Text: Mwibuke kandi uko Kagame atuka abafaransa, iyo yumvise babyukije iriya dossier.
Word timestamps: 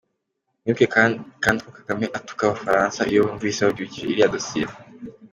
Mwibuke 0.59 0.85
kandi 1.43 1.59
uko 1.59 1.69
Kagame 1.77 2.05
atuka 2.17 2.41
abafaransa, 2.43 2.99
iyo 3.09 3.15
yumvise 3.27 3.59
babyukije 3.65 4.05
iriya 4.09 4.33
dossier. 4.33 4.69